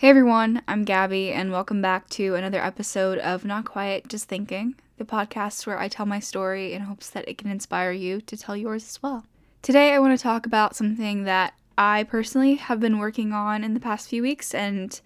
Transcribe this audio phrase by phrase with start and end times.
[0.00, 4.74] Hey everyone, I'm Gabby, and welcome back to another episode of Not Quiet, Just Thinking,
[4.96, 8.34] the podcast where I tell my story in hopes that it can inspire you to
[8.34, 9.26] tell yours as well.
[9.60, 13.74] Today, I want to talk about something that I personally have been working on in
[13.74, 14.98] the past few weeks, and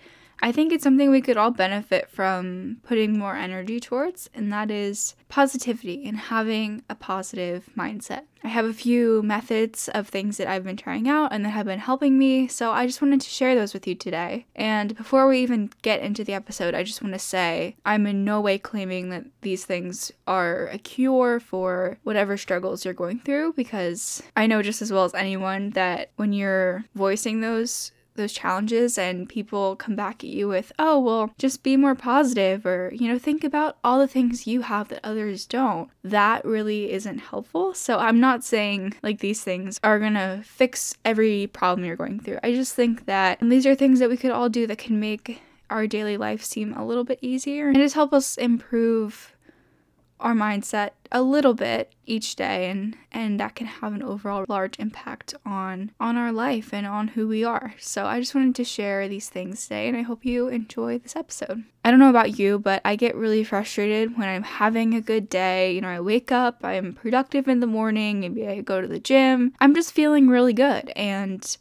[0.45, 4.71] I think it's something we could all benefit from putting more energy towards, and that
[4.71, 8.24] is positivity and having a positive mindset.
[8.43, 11.65] I have a few methods of things that I've been trying out and that have
[11.65, 14.44] been helping me, so I just wanted to share those with you today.
[14.54, 18.23] And before we even get into the episode, I just want to say I'm in
[18.23, 23.55] no way claiming that these things are a cure for whatever struggles you're going through
[23.55, 28.99] because I know just as well as anyone that when you're voicing those those challenges
[28.99, 33.09] and people come back at you with, oh, well, just be more positive or, you
[33.09, 35.91] know, think about all the things you have that others don't.
[36.03, 37.75] That really isn't helpful.
[37.75, 42.39] So I'm not saying like these things are gonna fix every problem you're going through.
[42.43, 45.41] I just think that these are things that we could all do that can make
[45.71, 49.34] our daily life seem a little bit easier and just help us improve
[50.20, 54.79] our mindset a little bit each day and and that can have an overall large
[54.79, 57.75] impact on on our life and on who we are.
[57.79, 61.17] So I just wanted to share these things today and I hope you enjoy this
[61.17, 61.65] episode.
[61.84, 65.29] I don't know about you, but I get really frustrated when I'm having a good
[65.29, 65.73] day.
[65.73, 68.99] You know, I wake up, I'm productive in the morning, maybe I go to the
[68.99, 69.55] gym.
[69.61, 71.56] I'm just feeling really good and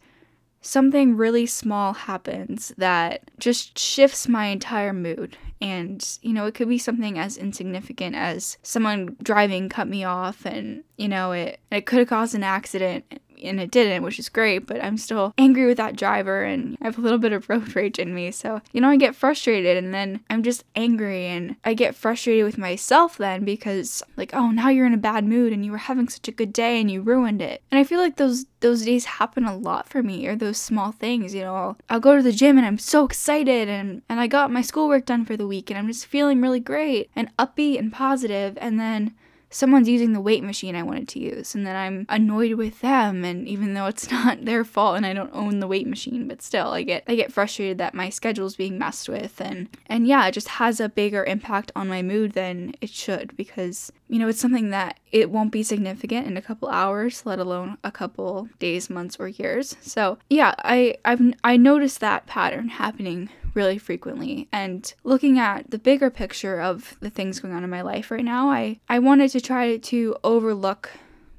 [0.61, 5.37] something really small happens that just shifts my entire mood.
[5.63, 10.45] And, you know, it could be something as insignificant as someone driving cut me off
[10.45, 14.29] and, you know, it, it could have caused an accident and it didn't, which is
[14.29, 17.49] great, but I'm still angry with that driver and I have a little bit of
[17.49, 18.31] road rage in me.
[18.31, 22.45] So, you know, I get frustrated and then I'm just angry and I get frustrated
[22.45, 25.77] with myself then because like, oh, now you're in a bad mood and you were
[25.77, 27.61] having such a good day and you ruined it.
[27.71, 30.93] And I feel like those those days happen a lot for me or those small
[30.93, 31.55] things, you know.
[31.55, 34.61] I'll, I'll go to the gym and I'm so excited and and I got my
[34.61, 38.57] schoolwork done for the week and I'm just feeling really great and upbeat and positive
[38.61, 39.13] and then
[39.53, 43.23] someone's using the weight machine I wanted to use, and then I'm annoyed with them.
[43.23, 46.41] And even though it's not their fault and I don't own the weight machine, but
[46.41, 50.27] still, I get I get frustrated that my schedule's being messed with, and and yeah,
[50.27, 54.27] it just has a bigger impact on my mood than it should because you know
[54.27, 58.49] it's something that it won't be significant in a couple hours, let alone a couple
[58.59, 59.77] days, months, or years.
[59.81, 64.47] So yeah, I I've I noticed that pattern happening really frequently.
[64.51, 68.25] And looking at the bigger picture of the things going on in my life right
[68.25, 70.91] now, I, I wanted to try to overlook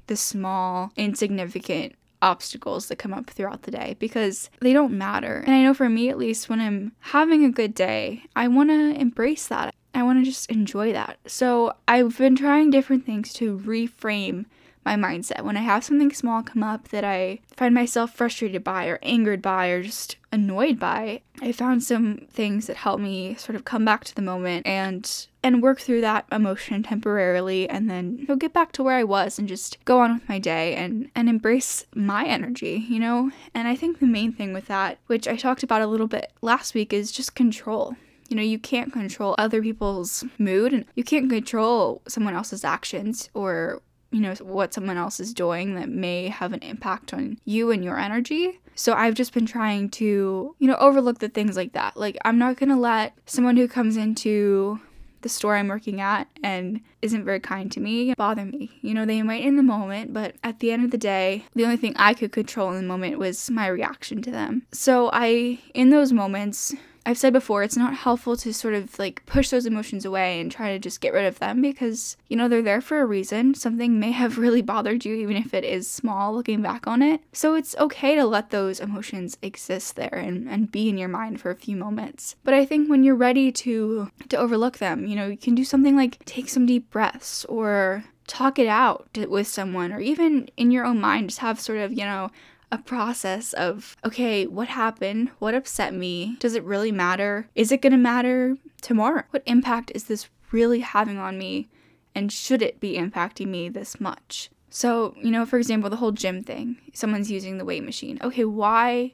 [0.07, 5.43] the small, insignificant obstacles that come up throughout the day because they don't matter.
[5.45, 8.69] And I know for me, at least, when I'm having a good day, I want
[8.69, 9.73] to embrace that.
[9.93, 11.17] I want to just enjoy that.
[11.25, 14.45] So I've been trying different things to reframe
[14.83, 15.43] my mindset.
[15.43, 19.41] When I have something small come up that I find myself frustrated by or angered
[19.41, 23.85] by or just annoyed by, I found some things that help me sort of come
[23.85, 28.35] back to the moment and and work through that emotion temporarily and then you know,
[28.35, 31.29] get back to where I was and just go on with my day and and
[31.29, 33.31] embrace my energy, you know?
[33.53, 36.31] And I think the main thing with that, which I talked about a little bit
[36.41, 37.95] last week, is just control.
[38.27, 43.29] You know, you can't control other people's mood and you can't control someone else's actions
[43.33, 47.71] or you know, what someone else is doing that may have an impact on you
[47.71, 48.59] and your energy.
[48.75, 51.97] So I've just been trying to, you know, overlook the things like that.
[51.97, 54.79] Like, I'm not gonna let someone who comes into
[55.25, 58.69] the store I'm working at and isn't very kind to me bother me.
[58.81, 61.63] You know, they might in the moment, but at the end of the day, the
[61.63, 64.67] only thing I could control in the moment was my reaction to them.
[64.71, 69.25] So I, in those moments, I've said before, it's not helpful to sort of like
[69.25, 72.47] push those emotions away and try to just get rid of them because, you know,
[72.47, 73.53] they're there for a reason.
[73.53, 77.21] Something may have really bothered you, even if it is small looking back on it.
[77.31, 81.39] So it's okay to let those emotions exist there and, and be in your mind
[81.39, 82.35] for a few moments.
[82.43, 85.63] But I think when you're ready to to overlook them, you know, you can do
[85.63, 90.71] something like take some deep breaths or talk it out with someone or even in
[90.71, 92.31] your own mind just have sort of, you know,
[92.75, 95.31] a process of, okay, what happened?
[95.39, 96.35] What upset me?
[96.39, 97.47] Does it really matter?
[97.55, 99.23] Is it going to matter tomorrow?
[99.31, 101.69] What impact is this really having on me?
[102.13, 104.49] And should it be impacting me this much?
[104.69, 106.77] So, you know, for example, the whole gym thing.
[106.93, 108.19] Someone's using the weight machine.
[108.21, 109.13] Okay, why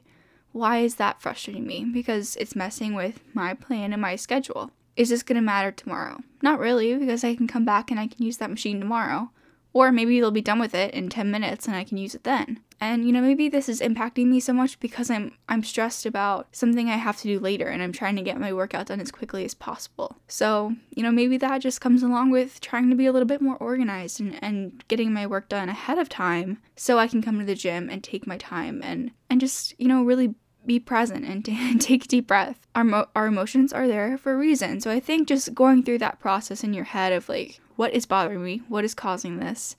[0.52, 1.84] why is that frustrating me?
[1.84, 4.70] Because it's messing with my plan and my schedule.
[4.96, 6.18] Is this going to matter tomorrow?
[6.42, 9.30] Not really, because I can come back and I can use that machine tomorrow.
[9.72, 12.24] Or maybe they'll be done with it in 10 minutes and I can use it
[12.24, 12.60] then.
[12.82, 16.48] And you know, maybe this is impacting me so much because I'm I'm stressed about
[16.50, 19.12] something I have to do later and I'm trying to get my workout done as
[19.12, 20.16] quickly as possible.
[20.26, 23.40] So, you know, maybe that just comes along with trying to be a little bit
[23.40, 27.38] more organized and, and getting my work done ahead of time so I can come
[27.38, 30.34] to the gym and take my time and and just, you know, really
[30.66, 32.66] be present and to take a deep breath.
[32.74, 34.80] Our, mo- our emotions are there for a reason.
[34.80, 38.06] So I think just going through that process in your head of like, what is
[38.06, 38.62] bothering me?
[38.66, 39.76] What is causing this?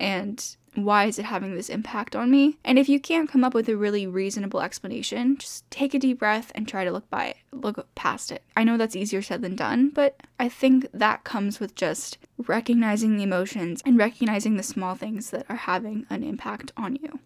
[0.00, 2.58] And why is it having this impact on me?
[2.64, 6.18] And if you can't come up with a really reasonable explanation, just take a deep
[6.18, 8.42] breath and try to look by it, look past it.
[8.56, 13.16] I know that's easier said than done, but I think that comes with just recognizing
[13.16, 17.20] the emotions and recognizing the small things that are having an impact on you.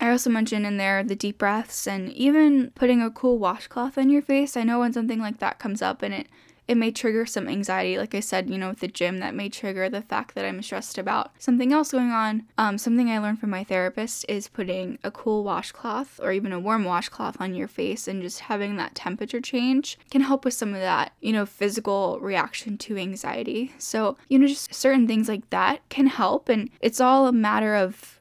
[0.00, 4.10] I also mentioned in there the deep breaths and even putting a cool washcloth on
[4.10, 4.56] your face.
[4.56, 6.26] I know when something like that comes up and it
[6.66, 7.98] it may trigger some anxiety.
[7.98, 10.62] Like I said, you know, with the gym, that may trigger the fact that I'm
[10.62, 12.44] stressed about something else going on.
[12.56, 16.60] Um, something I learned from my therapist is putting a cool washcloth or even a
[16.60, 20.74] warm washcloth on your face and just having that temperature change can help with some
[20.74, 23.72] of that, you know, physical reaction to anxiety.
[23.78, 26.48] So, you know, just certain things like that can help.
[26.48, 28.20] And it's all a matter of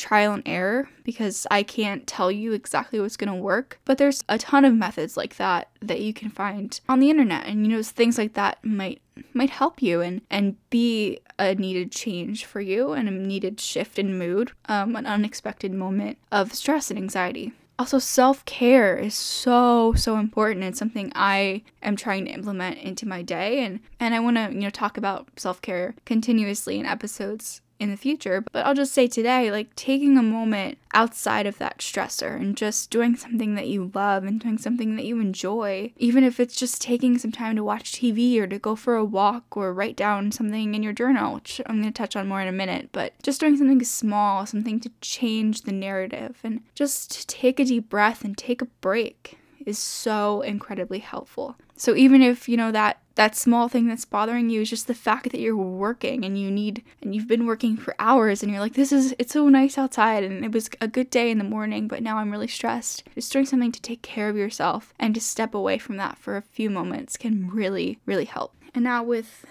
[0.00, 3.78] trial and error because I can't tell you exactly what's going to work.
[3.84, 7.46] But there's a ton of methods like that that you can find on the internet
[7.46, 9.00] and you know things like that might
[9.34, 13.98] might help you and and be a needed change for you and a needed shift
[13.98, 17.52] in mood, um, an unexpected moment of stress and anxiety.
[17.78, 20.64] Also, self care is so, so important.
[20.64, 23.64] It's something I am trying to implement into my day.
[23.64, 27.90] And, and I want to, you know, talk about self care continuously in episodes in
[27.90, 28.44] the future.
[28.52, 32.90] But I'll just say today, like taking a moment outside of that stressor and just
[32.90, 36.82] doing something that you love and doing something that you enjoy, even if it's just
[36.82, 40.30] taking some time to watch TV or to go for a walk or write down
[40.30, 43.14] something in your journal, which I'm going to touch on more in a minute, but
[43.22, 48.24] just doing something small, something to change the narrative and just take a deep breath
[48.24, 51.56] and take a break is so incredibly helpful.
[51.76, 54.94] So even if, you know, that that small thing that's bothering you is just the
[54.94, 58.60] fact that you're working and you need and you've been working for hours and you're
[58.60, 61.44] like this is it's so nice outside and it was a good day in the
[61.44, 63.04] morning but now I'm really stressed.
[63.14, 66.36] Just doing something to take care of yourself and to step away from that for
[66.36, 68.54] a few moments can really really help.
[68.74, 69.44] And now with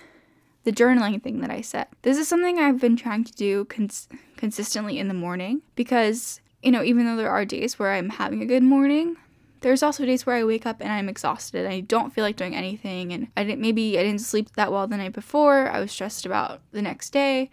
[0.64, 1.88] the journaling thing that I said.
[2.02, 6.72] This is something I've been trying to do cons- consistently in the morning because you
[6.72, 9.16] know, even though there are days where I'm having a good morning,
[9.62, 11.66] there's also days where I wake up and I'm exhausted.
[11.66, 14.88] I don't feel like doing anything and I didn't maybe I didn't sleep that well
[14.88, 15.70] the night before.
[15.70, 17.50] I was stressed about the next day.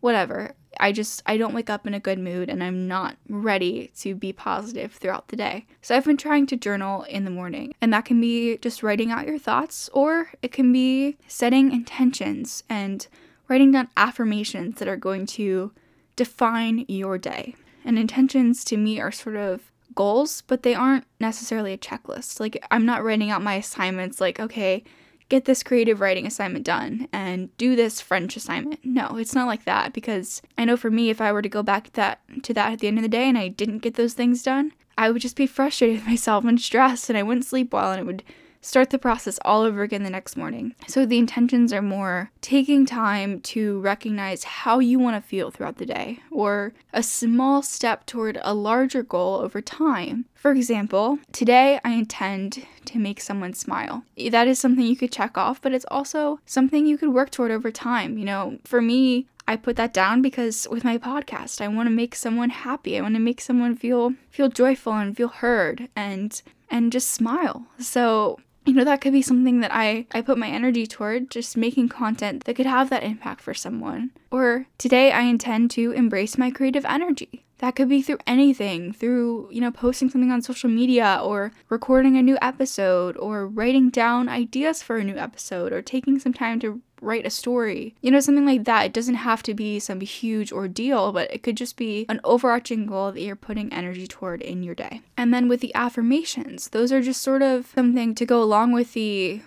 [0.00, 0.52] Whatever.
[0.80, 4.14] I just I don't wake up in a good mood and I'm not ready to
[4.14, 5.66] be positive throughout the day.
[5.80, 9.10] So I've been trying to journal in the morning and that can be just writing
[9.10, 13.06] out your thoughts or it can be setting intentions and
[13.48, 15.72] writing down affirmations that are going to
[16.16, 17.54] define your day.
[17.84, 22.38] And intentions to me are sort of goals, but they aren't necessarily a checklist.
[22.38, 24.84] Like, I'm not writing out my assignments like, okay,
[25.28, 28.78] get this creative writing assignment done and do this French assignment.
[28.84, 31.64] No, it's not like that because I know for me if I were to go
[31.64, 33.94] back to that to that at the end of the day and I didn't get
[33.94, 37.46] those things done, I would just be frustrated with myself and stressed and I wouldn't
[37.46, 38.22] sleep well and it would
[38.68, 40.74] start the process all over again the next morning.
[40.86, 45.78] So the intentions are more taking time to recognize how you want to feel throughout
[45.78, 50.26] the day or a small step toward a larger goal over time.
[50.34, 54.04] For example, today I intend to make someone smile.
[54.30, 57.50] That is something you could check off, but it's also something you could work toward
[57.50, 58.18] over time.
[58.18, 61.94] You know, for me, I put that down because with my podcast, I want to
[61.94, 62.98] make someone happy.
[62.98, 67.66] I want to make someone feel feel joyful and feel heard and and just smile.
[67.78, 68.38] So
[68.68, 71.88] you know that could be something that i i put my energy toward just making
[71.88, 76.50] content that could have that impact for someone or today i intend to embrace my
[76.50, 81.20] creative energy that could be through anything through you know posting something on social media
[81.22, 86.18] or recording a new episode or writing down ideas for a new episode or taking
[86.18, 87.94] some time to write a story.
[88.00, 88.86] You know, something like that.
[88.86, 92.86] It doesn't have to be some huge ordeal, but it could just be an overarching
[92.86, 95.02] goal that you're putting energy toward in your day.
[95.16, 98.92] And then with the affirmations, those are just sort of something to go along with
[98.94, 99.42] the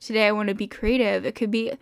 [0.00, 1.24] today I want to be creative.
[1.26, 1.72] It could be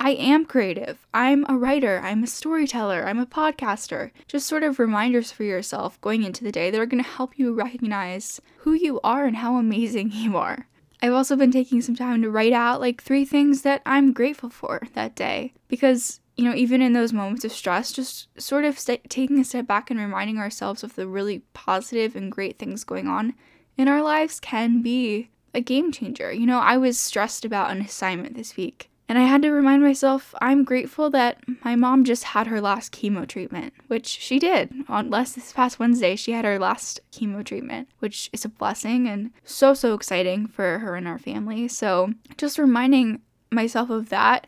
[0.00, 1.06] I am creative.
[1.12, 2.00] I'm a writer.
[2.04, 3.04] I'm a storyteller.
[3.04, 4.12] I'm a podcaster.
[4.28, 7.36] Just sort of reminders for yourself going into the day that are going to help
[7.36, 10.68] you recognize who you are and how amazing you are.
[11.02, 14.50] I've also been taking some time to write out like three things that I'm grateful
[14.50, 18.78] for that day because you know, even in those moments of stress, just sort of
[18.78, 22.84] st- taking a step back and reminding ourselves of the really positive and great things
[22.84, 23.34] going on
[23.76, 26.32] in our lives can be a game changer.
[26.32, 29.82] You know, I was stressed about an assignment this week and I had to remind
[29.82, 34.72] myself I'm grateful that my mom just had her last chemo treatment, which she did.
[34.88, 39.08] On last this past Wednesday, she had her last chemo treatment, which is a blessing
[39.08, 41.68] and so so exciting for her and our family.
[41.68, 44.46] So, just reminding myself of that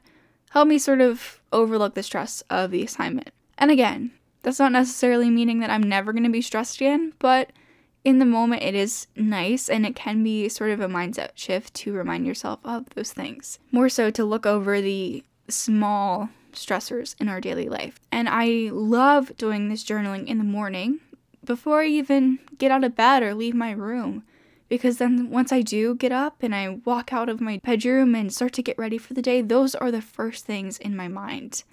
[0.50, 3.30] helped me sort of overlook the stress of the assignment.
[3.56, 4.12] And again,
[4.42, 7.50] that's not necessarily meaning that I'm never going to be stressed again, but
[8.04, 11.74] in the moment it is nice and it can be sort of a mindset shift
[11.74, 13.58] to remind yourself of those things.
[13.70, 17.98] More so to look over the small stressors in our daily life.
[18.10, 21.00] And I love doing this journaling in the morning
[21.44, 24.24] before I even get out of bed or leave my room.
[24.68, 28.32] Because then, once I do get up and I walk out of my bedroom and
[28.32, 31.64] start to get ready for the day, those are the first things in my mind.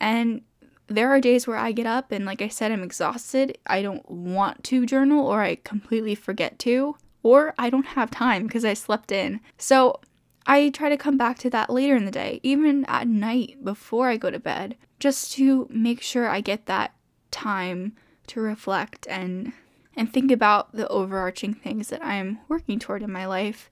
[0.00, 0.42] And
[0.88, 3.56] there are days where I get up and, like I said, I'm exhausted.
[3.66, 8.46] I don't want to journal, or I completely forget to, or I don't have time
[8.46, 9.40] because I slept in.
[9.58, 10.00] So
[10.46, 14.08] I try to come back to that later in the day, even at night before
[14.08, 16.94] I go to bed, just to make sure I get that
[17.30, 17.94] time
[18.28, 19.52] to reflect and
[19.94, 23.68] and think about the overarching things that I'm working toward in my life,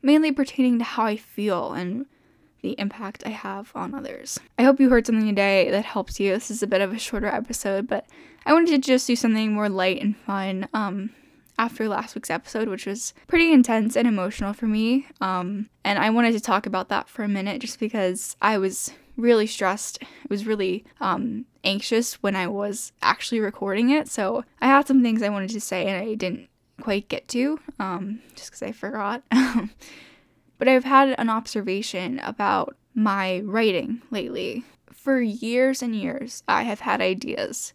[0.00, 2.06] mainly pertaining to how I feel and
[2.62, 4.38] the impact I have on others.
[4.58, 6.32] I hope you heard something today that helps you.
[6.32, 8.06] This is a bit of a shorter episode, but
[8.44, 11.10] I wanted to just do something more light and fun um,
[11.58, 15.06] after last week's episode, which was pretty intense and emotional for me.
[15.20, 18.92] Um, and I wanted to talk about that for a minute just because I was
[19.16, 19.98] really stressed.
[20.02, 24.08] I was really um, anxious when I was actually recording it.
[24.08, 26.48] So I had some things I wanted to say and I didn't
[26.80, 29.22] quite get to um, just because I forgot.
[30.58, 34.64] But I've had an observation about my writing lately.
[34.92, 37.72] For years and years, I have had ideas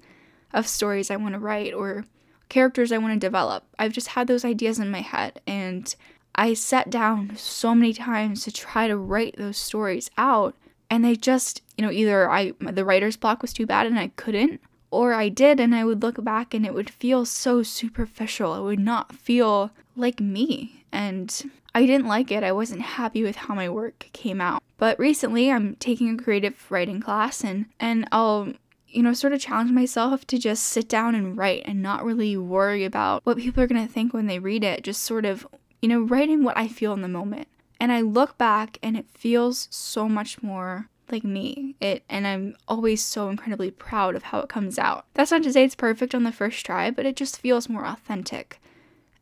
[0.53, 2.05] of stories I want to write or
[2.49, 3.63] characters I want to develop.
[3.79, 5.95] I've just had those ideas in my head, and
[6.35, 10.55] I sat down so many times to try to write those stories out,
[10.89, 14.09] and they just, you know, either I the writer's block was too bad and I
[14.17, 14.59] couldn't,
[14.91, 18.55] or I did and I would look back and it would feel so superficial.
[18.55, 20.80] It would not feel like me.
[20.91, 22.43] And I didn't like it.
[22.43, 24.61] I wasn't happy with how my work came out.
[24.77, 28.53] But recently I'm taking a creative writing class and and I'll
[28.91, 32.35] you know, sort of challenge myself to just sit down and write and not really
[32.37, 34.83] worry about what people are going to think when they read it.
[34.83, 35.47] Just sort of,
[35.81, 37.47] you know, writing what I feel in the moment.
[37.79, 41.75] And I look back and it feels so much more like me.
[41.79, 45.05] It and I'm always so incredibly proud of how it comes out.
[45.13, 47.85] That's not to say it's perfect on the first try, but it just feels more
[47.85, 48.61] authentic.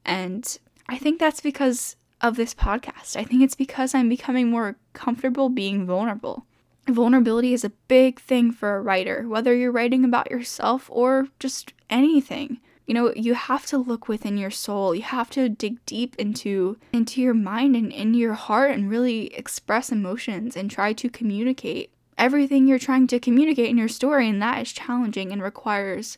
[0.03, 0.57] And
[0.89, 3.15] I think that's because of this podcast.
[3.15, 6.45] I think it's because I'm becoming more comfortable being vulnerable.
[6.87, 11.73] Vulnerability is a big thing for a writer, whether you're writing about yourself or just
[11.89, 12.59] anything.
[12.87, 14.95] You know, you have to look within your soul.
[14.95, 19.27] You have to dig deep into into your mind and in your heart and really
[19.35, 24.41] express emotions and try to communicate everything you're trying to communicate in your story and
[24.41, 26.17] that is challenging and requires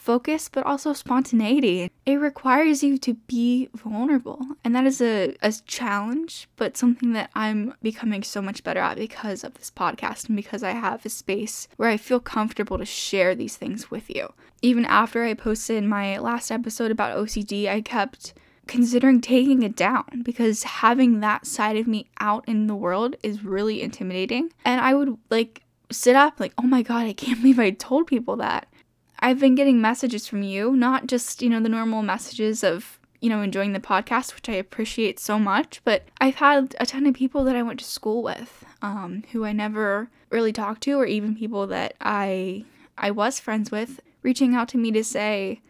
[0.00, 1.90] focus, but also spontaneity.
[2.06, 4.40] It requires you to be vulnerable.
[4.64, 8.96] And that is a, a challenge, but something that I'm becoming so much better at
[8.96, 12.84] because of this podcast and because I have a space where I feel comfortable to
[12.84, 14.32] share these things with you.
[14.62, 18.34] Even after I posted my last episode about OCD, I kept
[18.66, 23.44] considering taking it down because having that side of me out in the world is
[23.44, 24.52] really intimidating.
[24.64, 28.06] And I would like sit up like, oh my god, I can't believe I told
[28.06, 28.68] people that.
[29.20, 33.28] I've been getting messages from you, not just, you know, the normal messages of, you
[33.28, 37.14] know, enjoying the podcast, which I appreciate so much, but I've had a ton of
[37.14, 41.04] people that I went to school with, um, who I never really talked to, or
[41.06, 42.64] even people that I
[42.96, 45.60] I was friends with, reaching out to me to say,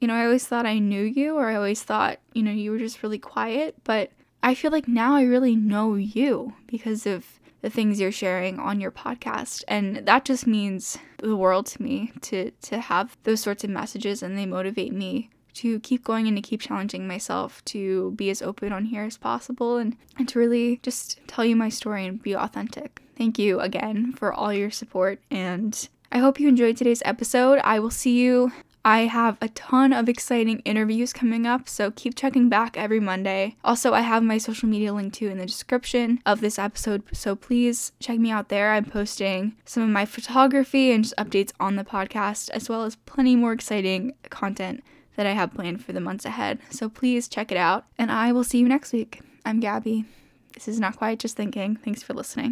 [0.00, 2.70] you know, I always thought I knew you, or I always thought, you know, you
[2.70, 4.10] were just really quiet, but
[4.42, 8.80] I feel like now I really know you because of the things you're sharing on
[8.80, 9.64] your podcast.
[9.66, 14.22] And that just means the world to me to to have those sorts of messages
[14.22, 18.42] and they motivate me to keep going and to keep challenging myself to be as
[18.42, 22.22] open on here as possible and, and to really just tell you my story and
[22.22, 23.02] be authentic.
[23.16, 27.60] Thank you again for all your support and I hope you enjoyed today's episode.
[27.64, 28.52] I will see you
[28.84, 33.56] I have a ton of exciting interviews coming up, so keep checking back every Monday.
[33.62, 37.36] Also, I have my social media link too in the description of this episode, so
[37.36, 38.72] please check me out there.
[38.72, 42.96] I'm posting some of my photography and just updates on the podcast, as well as
[42.96, 44.82] plenty more exciting content
[45.14, 46.58] that I have planned for the months ahead.
[46.70, 49.20] So please check it out, and I will see you next week.
[49.44, 50.06] I'm Gabby.
[50.54, 51.76] This is Not Quiet Just Thinking.
[51.76, 52.50] Thanks for listening.